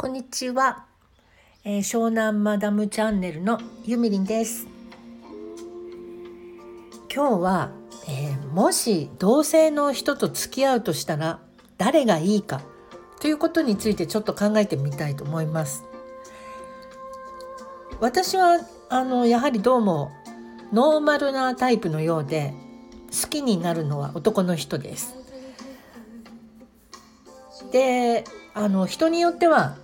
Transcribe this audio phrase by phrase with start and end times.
[0.00, 0.84] こんにちは、
[1.64, 4.68] えー、湘南マダムチャンネルのゆみりんです。
[7.12, 7.72] 今日は、
[8.08, 11.40] えー、もし同性の人と付き合うとしたら
[11.78, 12.62] 誰がいいか
[13.20, 15.82] ということについてちょっと考えてみたいと思います。
[17.98, 18.60] 私は
[18.90, 20.12] あのやはりどうも
[20.72, 22.54] ノーマルなタイプのようで
[23.20, 25.16] 好きになるのは男の人です。
[27.72, 28.22] で
[28.54, 29.76] あの人によっては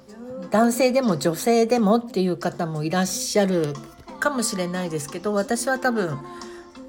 [0.55, 3.75] 男性でも女性でもっていう方もいらっしゃる
[4.21, 6.17] かもしれないですけど私は多分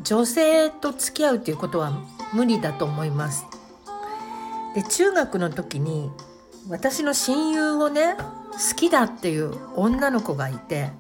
[0.04, 2.00] 女性と付き合うっていうことは
[2.32, 3.48] 無理だと思います。
[4.76, 6.12] で中学の時に
[6.70, 8.16] 私の親友をね
[8.52, 10.92] 好きだっていう女の子がいて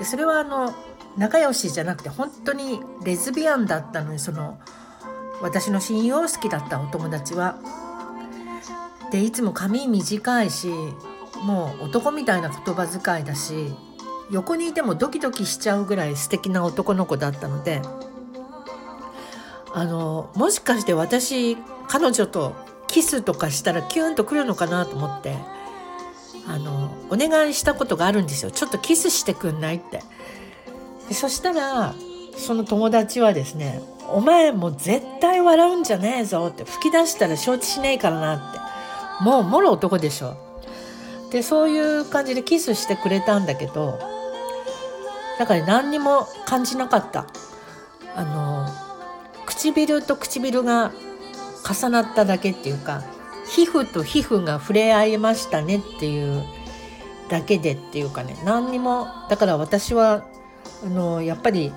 [0.00, 0.74] でそれはあの
[1.16, 4.58] 仲良しじゃなくて本当にレズビアンだったのにその
[5.40, 7.60] 私の親友を好きだったお友達は。
[9.12, 10.72] でいつも髪短いし
[11.42, 13.72] もう男みたいな言葉遣いだし
[14.30, 17.82] 横にいてもドキドキしちゃうぐらい素敵な男の子だったので
[19.72, 21.56] あのもしかして私
[21.88, 22.54] 彼女と
[22.88, 25.36] キスとかしたらキュンとくるのかなと思って
[26.48, 28.52] あのお願いしたことがあるんですよ。
[28.52, 30.02] ちょっとキスしてくんないって。
[31.08, 31.94] でそしたら
[32.36, 38.66] その友達はですね「お前もう絶対笑うんじゃねえぞ」って吹き出したら承知しねえからなって。
[39.20, 40.36] もうもろ男でしょ。
[41.36, 43.98] でそういう感じでキスしてくれたんだけど
[45.38, 47.26] だから何にも感じなかった。
[48.14, 48.66] あの
[49.44, 50.92] 唇と唇が
[51.62, 53.02] 重なっただけっていうか
[53.46, 56.42] 皮膚と皮膚が触れ合いましたねっていう
[57.28, 60.24] だけでっていうかね何にもだから私は
[60.86, 61.70] あのやっぱり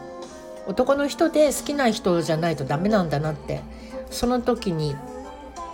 [0.67, 3.59] 男の人で好きな人じゃないとダメなんだなって
[4.09, 4.95] その時に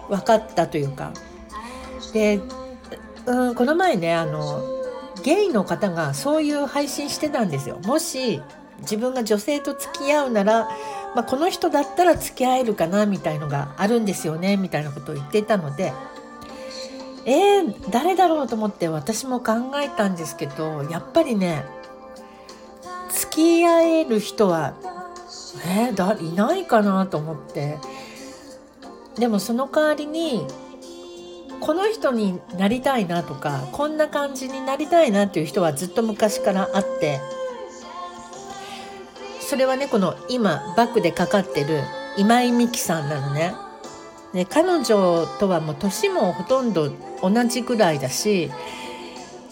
[0.10, 1.14] 分かったというか。
[2.14, 2.40] で
[3.26, 4.64] うん、この前ねあの
[5.24, 7.80] ゲイの方がそういう配信してたんですよ。
[7.86, 8.42] もし
[8.82, 10.66] 自分が女性と付き合うなら、
[11.16, 15.94] まあ、この人だったら付き合えるかなみたいのがあるんですよねみたいなことを言ってたので
[17.26, 21.66] えー、誰だろうと思って私も考えたんですけどやっぱりね
[23.10, 24.76] 付き合える人は
[25.66, 27.78] えー、だいないかなと思って
[29.18, 30.46] でもその代わりに
[31.60, 37.20] この人になりたいなとかこんな感じになりたいなっていう人はずっと昔からあって
[39.40, 41.82] それはねこの今バックでかかってる
[42.18, 43.54] 今井美樹さんなのね。
[44.34, 48.52] で彼女とはもう年もほとんど同じぐらいだし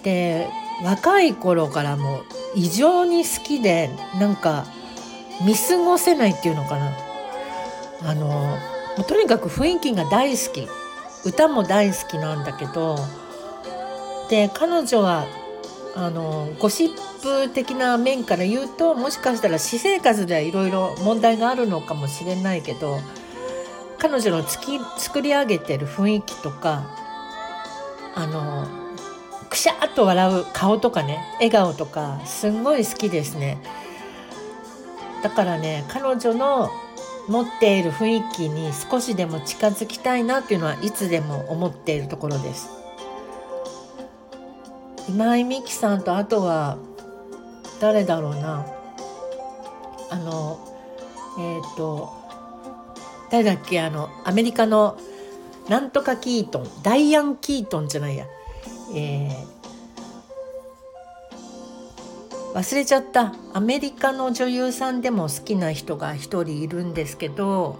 [0.03, 0.49] で
[0.83, 2.23] 若い頃からもう
[2.55, 3.89] 異常に好きで
[4.19, 4.65] なんか
[5.45, 6.91] 見過ごせないっていうのかな
[8.01, 8.57] あの
[9.07, 10.67] とにかく雰囲気が大好き
[11.25, 12.97] 歌も大好きなんだけど
[14.29, 15.25] で彼女は
[15.95, 16.89] あのゴシッ
[17.21, 22.99] プ的な面から言うともしかしたら私生活ではいろいろ問題があるのかもしれないけど
[23.99, 26.85] 彼女のつき作り上げてる雰囲気とか
[28.15, 28.67] あの
[29.49, 33.59] くしゃっと笑う顔とかね笑顔とかすんごい好きですね。
[35.21, 36.69] だからね彼女の
[37.27, 42.69] 持っている雰囲気に少しでも近づきたいなっていうのはいつでも思っているところです。
[45.09, 46.77] 今井美樹さんとあとは
[47.79, 48.65] 誰だろうな。
[50.09, 50.59] あの
[51.39, 52.13] えっ、ー、と
[53.31, 53.81] 誰だっけ？
[53.81, 54.97] あのアメリカの
[55.69, 56.83] なんとかキートン。
[56.83, 58.25] ダイアン・キートンじゃないや。
[58.93, 59.62] えー、
[62.53, 63.33] 忘れちゃった。
[63.53, 67.79] アメリカの女優さんでも好きな人が一人いるんですけど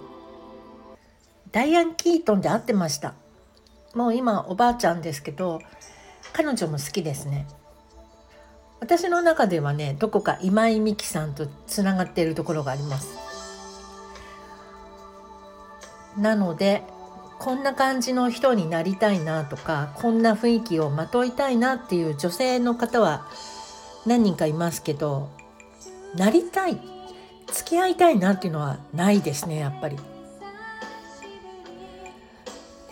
[1.52, 3.14] ダイアン・キートンで会ってました。
[3.94, 5.62] もう今おばあちゃんですけど
[6.34, 7.48] 彼女も好きですね。
[8.80, 13.16] 私の中ではねどこか今井美樹さんとつながっているところがあります。
[16.18, 16.84] なので
[17.38, 23.28] こんな感じの人になりたいなとかこんな雰囲気をまといたいなっていう女性の方は
[24.06, 25.30] 何人かいますけど
[26.16, 26.80] なりたい
[27.48, 29.98] 付き合いたいなっていうのはないですねやっぱり。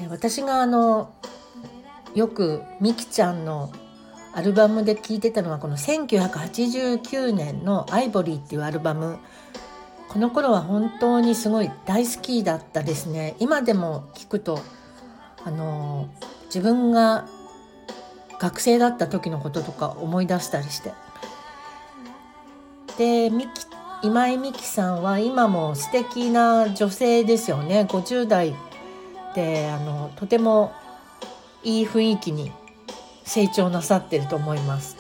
[0.10, 1.13] 私があの
[2.16, 3.72] よくみきちゃんの
[4.34, 9.19] アルバムで聴いてたのはこの1989年の「アイボリー」っていうアルバム
[10.10, 14.60] この頃は本当にすごい大好きだったですね今でも聞くと
[15.44, 16.10] あの
[16.46, 17.28] 自分が
[18.42, 20.94] 学生だった時のこととか思い出したりして
[22.98, 23.50] でミキ
[24.04, 28.56] 今井美樹さんは今も素敵な女性ですよね50代
[29.36, 30.74] であのとても
[31.64, 32.52] いい雰囲気に
[33.24, 34.98] 成長なさってると思います。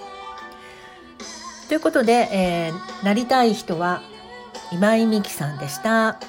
[1.67, 4.03] ということで、えー、なりたい人は
[4.71, 6.19] 今井美樹さんでした。